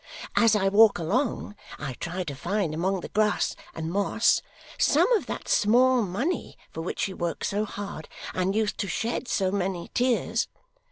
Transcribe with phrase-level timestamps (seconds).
[0.35, 4.41] As I walk along, I try to find, among the grass and moss,
[4.79, 9.27] some of that small money for which she works so hard and used to shed
[9.27, 10.47] so many tears.